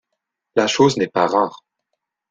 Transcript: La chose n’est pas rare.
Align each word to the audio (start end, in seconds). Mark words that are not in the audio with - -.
La 0.55 0.65
chose 0.65 0.97
n’est 0.97 1.09
pas 1.09 1.27
rare. 1.27 1.63